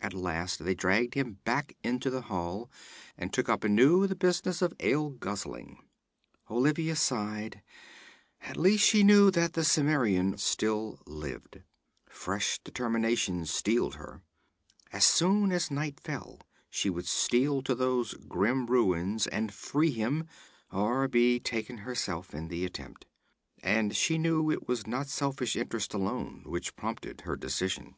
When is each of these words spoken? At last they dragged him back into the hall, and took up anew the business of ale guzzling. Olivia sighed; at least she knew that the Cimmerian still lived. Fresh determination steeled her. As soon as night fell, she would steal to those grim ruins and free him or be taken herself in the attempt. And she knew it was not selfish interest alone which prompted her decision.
At 0.00 0.14
last 0.14 0.64
they 0.64 0.74
dragged 0.74 1.12
him 1.12 1.40
back 1.44 1.76
into 1.82 2.08
the 2.08 2.22
hall, 2.22 2.70
and 3.18 3.30
took 3.34 3.50
up 3.50 3.64
anew 3.64 4.06
the 4.06 4.16
business 4.16 4.62
of 4.62 4.72
ale 4.80 5.10
guzzling. 5.10 5.76
Olivia 6.50 6.96
sighed; 6.96 7.60
at 8.40 8.56
least 8.56 8.82
she 8.82 9.02
knew 9.04 9.30
that 9.32 9.52
the 9.52 9.62
Cimmerian 9.62 10.38
still 10.38 11.02
lived. 11.04 11.60
Fresh 12.08 12.60
determination 12.60 13.44
steeled 13.44 13.96
her. 13.96 14.22
As 14.90 15.04
soon 15.04 15.52
as 15.52 15.70
night 15.70 16.00
fell, 16.00 16.40
she 16.70 16.88
would 16.88 17.06
steal 17.06 17.60
to 17.64 17.74
those 17.74 18.14
grim 18.14 18.64
ruins 18.64 19.26
and 19.26 19.52
free 19.52 19.90
him 19.90 20.26
or 20.72 21.08
be 21.08 21.38
taken 21.38 21.76
herself 21.84 22.32
in 22.32 22.48
the 22.48 22.64
attempt. 22.64 23.04
And 23.62 23.94
she 23.94 24.16
knew 24.16 24.50
it 24.50 24.66
was 24.66 24.86
not 24.86 25.08
selfish 25.08 25.56
interest 25.56 25.92
alone 25.92 26.42
which 26.46 26.74
prompted 26.74 27.20
her 27.26 27.36
decision. 27.36 27.96